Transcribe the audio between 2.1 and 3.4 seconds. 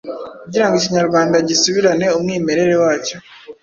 umwimerere wacyo.